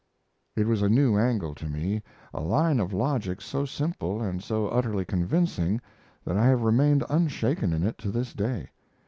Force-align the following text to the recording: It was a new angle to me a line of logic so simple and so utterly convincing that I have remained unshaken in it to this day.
It 0.55 0.65
was 0.65 0.81
a 0.81 0.89
new 0.89 1.15
angle 1.15 1.53
to 1.53 1.69
me 1.69 2.01
a 2.33 2.41
line 2.41 2.79
of 2.79 2.91
logic 2.91 3.39
so 3.39 3.65
simple 3.65 4.19
and 4.19 4.41
so 4.41 4.67
utterly 4.67 5.05
convincing 5.05 5.79
that 6.25 6.35
I 6.37 6.47
have 6.47 6.63
remained 6.63 7.03
unshaken 7.07 7.71
in 7.71 7.83
it 7.83 7.99
to 7.99 8.09
this 8.09 8.33
day. 8.33 8.69